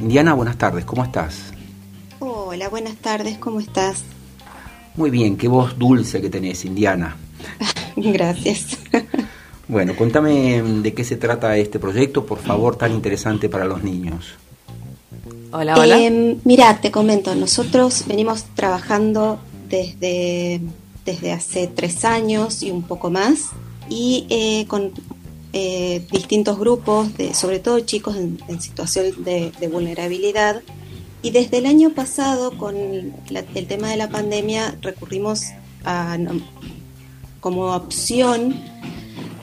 [0.00, 1.52] Indiana, buenas tardes, ¿cómo estás?
[2.20, 4.04] Hola, buenas tardes, ¿cómo estás?
[4.94, 7.16] Muy bien, qué voz dulce que tenés, Indiana.
[7.96, 8.78] Gracias.
[9.66, 14.26] Bueno, contame de qué se trata este proyecto, por favor, tan interesante para los niños.
[15.52, 15.98] Hola, hola.
[16.00, 20.60] Eh, mira, te comento, nosotros venimos trabajando desde,
[21.04, 23.50] desde hace tres años y un poco más,
[23.90, 24.92] y eh, con
[25.60, 30.62] eh, distintos grupos, de, sobre todo chicos en, situación de, vulnerabilidad.
[31.20, 35.46] Y desde el año pasado, con el tema de la pandemia, recurrimos
[35.84, 36.16] a,
[37.40, 38.54] como opción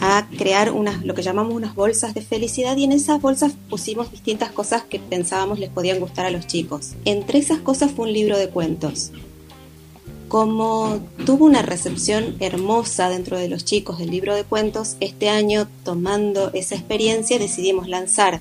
[0.00, 4.10] a crear unas, lo que llamamos unas bolsas de felicidad y en esas bolsas pusimos
[4.10, 6.92] distintas cosas que pensábamos les podían gustar a los chicos.
[7.06, 9.12] Entre esas cosas fue un libro de cuentos.
[10.32, 15.68] Como tuvo una recepción hermosa dentro de los chicos del libro de cuentos, este año
[15.84, 18.40] tomando esa experiencia decidimos lanzar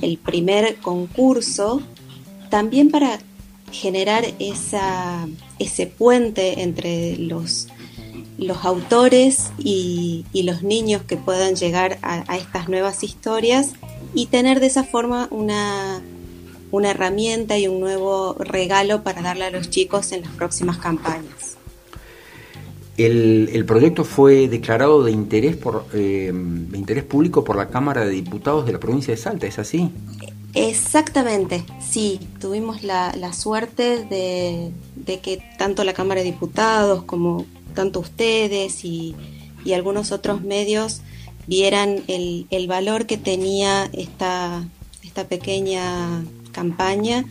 [0.00, 1.82] el primer concurso
[2.48, 3.18] también para
[3.70, 7.68] generar ese puente entre los
[8.62, 13.72] autores y, los niños que puedan llegar a, estas nuevas historias
[14.14, 16.00] y tener de esa forma una,
[16.76, 21.56] una herramienta y un nuevo regalo para darle a los chicos en las próximas campañas.
[22.96, 28.10] El, proyecto fue declarado de interés, por, eh, de interés público por la Cámara de
[28.10, 29.90] Diputados de la provincia de Salta, ¿es así?
[30.54, 37.44] Exactamente, sí, tuvimos la, suerte de, de, que tanto la Cámara de Diputados como,
[37.76, 39.14] tanto ustedes y,
[39.74, 41.02] algunos otros medios
[41.48, 44.64] vieran el, valor que tenía esta,
[45.02, 46.24] esta pequeña
[46.56, 47.24] campaña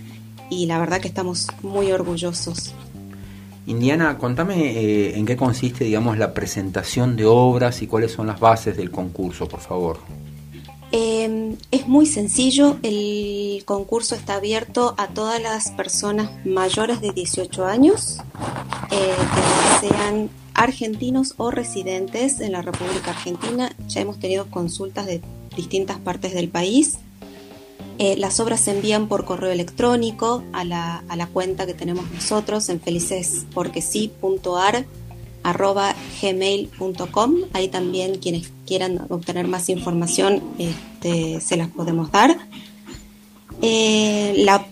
[0.52, 2.74] y la verdad que estamos muy orgullosos.
[3.66, 8.40] Indiana, contame eh, en qué consiste, digamos, la presentación de obras y cuáles son las
[8.40, 9.98] bases del concurso, por favor.
[10.92, 17.66] Em, es muy sencillo, el concurso está abierto a todas las personas mayores de 18
[17.66, 18.20] años,
[18.92, 19.16] eh,
[19.82, 23.76] que sean argentinos o residentes en la República Argentina.
[23.88, 25.22] Ya hemos tenido consultas de
[25.56, 27.00] distintas partes del país.
[27.98, 32.12] Eh, las obras se envían por correo electrónico a la, a la cuenta que tenemos
[32.12, 34.86] nosotros en felicesporquesí.ar
[35.46, 37.36] arroba gmail.com.
[37.54, 42.36] Ahí también quienes quieran obtener más información este, se las podemos dar.
[43.62, 44.66] Eh, la,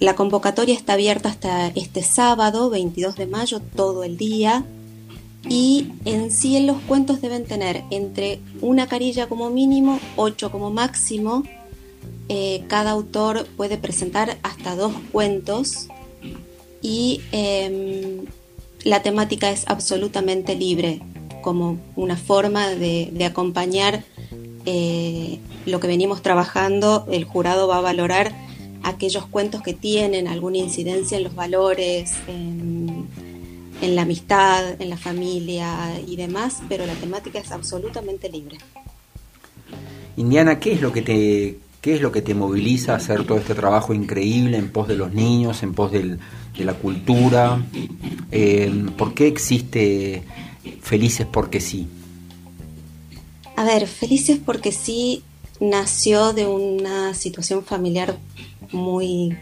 [0.00, 4.64] la, convocatoria está abierta hasta este sábado, 22 de mayo, todo el día.
[5.46, 11.42] Y en sí los cuentos deben tener entre una carilla como mínimo, ocho como máximo.
[12.28, 15.88] Eh, cada autor puede presentar hasta dos cuentos
[16.80, 18.24] y em,
[18.82, 21.00] la temática es absolutamente libre,
[21.42, 24.04] como una forma de, acompañar
[24.64, 27.06] eh, lo que venimos trabajando.
[27.10, 28.34] El jurado va a valorar
[28.82, 33.06] aquellos cuentos que tienen alguna incidencia en los valores, en,
[33.82, 38.56] la amistad, en la familia y demás, pero la temática es absolutamente libre.
[40.16, 43.36] Indiana, ¿qué es lo que te ¿Qué es lo que te moviliza a hacer todo
[43.36, 46.16] este trabajo increíble en pos de los niños, en pos de
[46.56, 47.62] la cultura?
[48.32, 50.22] Eh, ¿Por qué existe
[50.80, 51.86] Felices porque sí?
[53.54, 55.24] A ver, Felices porque sí
[55.60, 58.16] nació de una situación familiar
[58.72, 59.36] muy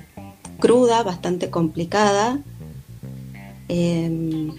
[0.58, 2.40] cruda, bastante complicada.
[3.68, 4.50] Em,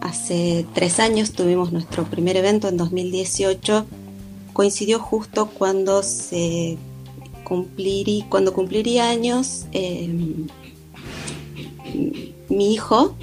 [0.00, 3.86] hace tres años tuvimos nuestro primer evento en 2018
[4.52, 6.76] coincidió justo cuando se
[7.44, 10.46] cumpliría, cuando cumpliría años em,
[12.48, 13.16] mi hijo,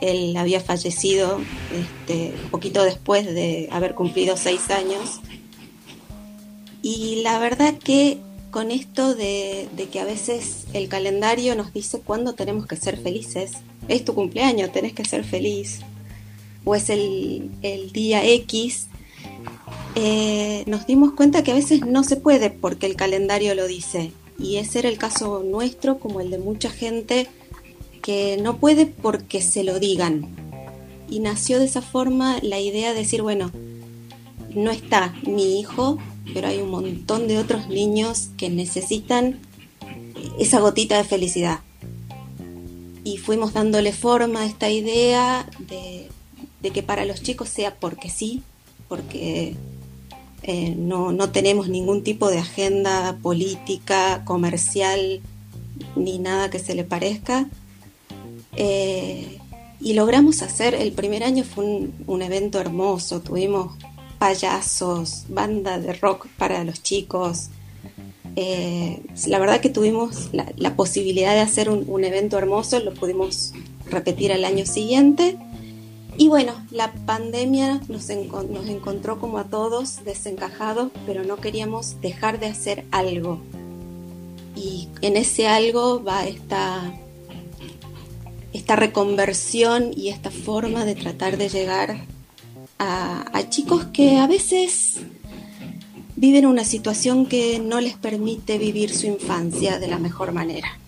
[0.00, 1.40] él había fallecido
[1.72, 5.20] este, poquito después de haber cumplido seis años.
[6.82, 8.18] Y la verdad que
[8.50, 13.52] con esto de, que a veces el calendario nos dice cuándo tenemos que ser felices,
[13.88, 15.80] es tu cumpleaños, tenés que ser feliz,
[16.64, 18.88] o es el, el día X
[19.94, 24.12] eh, nos dimos cuenta que a veces no se puede porque el calendario lo dice.
[24.38, 27.28] Y ese era el caso nuestro, como el de mucha gente
[28.02, 30.34] que no puede porque se lo digan.
[31.08, 33.50] Y nació de esa forma la idea de decir, bueno,
[34.54, 35.98] no está mi hijo,
[36.32, 39.38] pero hay un montón de otros niños que necesitan
[40.38, 41.60] esa gotita de felicidad.
[43.04, 46.08] Y fuimos dándole forma a esta idea de,
[46.62, 48.42] de que para los chicos sea porque sí,
[48.88, 49.54] porque
[50.42, 55.20] eh, no, no, tenemos ningún tipo de agenda política, comercial,
[55.96, 57.48] ni nada que se le parezca.
[58.56, 59.38] Eh,
[59.80, 63.76] y logramos hacer, el primer año fue un, un, evento hermoso, tuvimos
[64.18, 67.48] payasos, banda de rock para los chicos,
[68.34, 73.52] Eh, la verdad que tuvimos la, posibilidad de hacer un, evento hermoso, lo pudimos
[73.90, 75.36] repetir al año siguiente.
[76.22, 82.38] Y bueno, la pandemia nos, nos encontró como a todos desencajados, pero no queríamos dejar
[82.38, 83.40] de hacer algo.
[84.54, 86.94] Y en ese algo va esta,
[88.52, 92.06] esta reconversión y esta forma de tratar de llegar
[92.78, 95.00] a chicos que a veces
[96.14, 100.78] viven una situación que no les permite vivir su infancia de la mejor manera.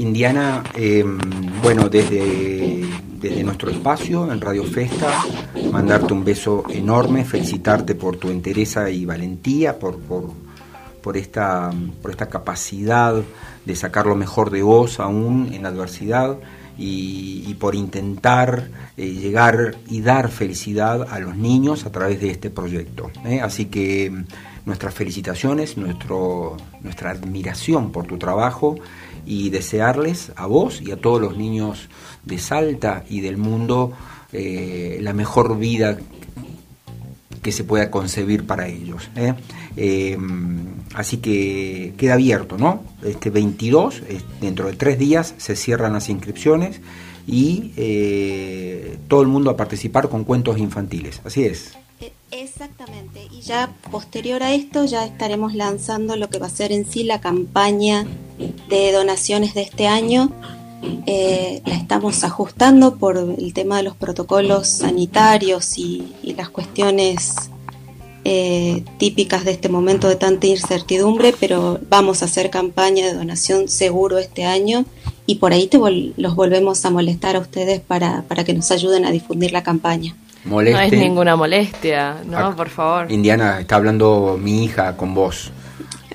[0.00, 1.04] Indiana, eh,
[1.62, 2.86] bueno, desde,
[3.20, 5.26] desde nuestro espacio en Radio Festa,
[5.70, 11.70] mandarte un beso enorme, felicitarte por tu entereza y valentía, por, por, esta,
[12.00, 13.14] por esta capacidad
[13.66, 16.38] de sacar lo mejor de vos aún en la adversidad
[16.78, 22.48] y, por intentar eh, llegar y dar felicidad a los niños a través de este
[22.48, 23.10] proyecto.
[23.26, 23.42] ¿eh?
[23.42, 24.24] Así que mm,
[24.64, 28.76] nuestras felicitaciones, nuestro, nuestra admiración por tu trabajo
[29.26, 31.88] y desearles a vos y a todos los niños
[32.24, 33.92] de Salta y del mundo
[34.32, 35.98] eh, la mejor vida
[37.42, 39.08] que se pueda concebir para ellos.
[40.94, 42.82] Así que queda abierto, ¿no?
[43.02, 44.02] Este 22,
[44.40, 46.80] dentro de tres días, se cierran las inscripciones
[47.26, 51.20] y eh, todo el mundo a participar con cuentos infantiles.
[51.24, 51.76] Así es.
[52.30, 53.28] Exactamente.
[53.30, 57.02] Y ya posterior a esto ya estaremos lanzando lo que va a ser en sí
[57.02, 58.06] la campaña
[58.68, 60.32] de donaciones de este año.
[61.06, 67.50] Eh, la estamos ajustando por el tema de los protocolos sanitarios y las cuestiones
[68.22, 73.66] eh, típicas de este momento de tanta incertidumbre, pero vamos a hacer campaña de donación
[73.68, 74.84] seguro este año
[75.24, 79.06] y por ahí te los volvemos a molestar a ustedes para, para que nos ayuden
[79.06, 80.14] a difundir la campaña.
[80.44, 83.10] No es ninguna molestia, no, por favor.
[83.10, 85.52] Indiana, está hablando mi hija con vos.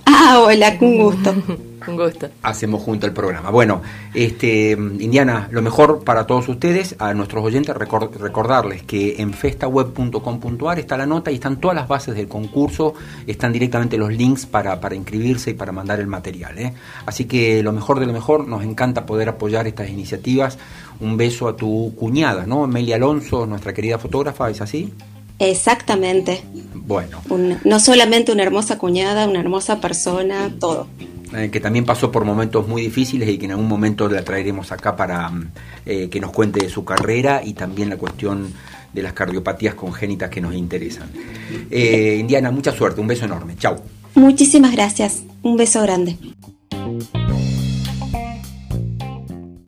[0.06, 1.36] Ah, hola, con gusto.
[1.87, 2.29] Un gusto.
[2.43, 3.49] Hacemos junto el programa.
[3.49, 3.81] Bueno,
[4.13, 10.97] este, Indiana, lo mejor para todos ustedes, a nuestros oyentes, recordarles que en festaweb.com.ar está
[10.97, 12.93] la nota y están todas las bases del concurso,
[13.27, 16.57] están directamente los links para, para inscribirse y para mandar el material.
[16.57, 16.73] ¿eh?
[17.05, 20.57] Así que lo mejor de lo mejor, nos encanta poder apoyar estas iniciativas.
[20.99, 22.67] Un beso a tu cuñada, ¿no?
[22.67, 24.93] Melia Alonso, nuestra querida fotógrafa, ¿es así?
[25.39, 26.43] Exactamente.
[26.73, 27.21] Bueno.
[27.63, 30.88] no solamente una hermosa cuñada, una hermosa persona, todo.
[31.35, 34.71] Eh, que también pasó por momentos muy difíciles y que en algún momento la traeremos
[34.71, 35.51] acá para mm,
[35.85, 38.53] eh, que nos cuente de su carrera y también la cuestión
[38.93, 41.09] de las cardiopatías congénitas que nos interesan.
[41.69, 43.55] Eh, Indiana, mucha suerte, un beso enorme.
[43.57, 43.75] Chau.
[44.13, 46.17] Muchísimas gracias, un beso grande.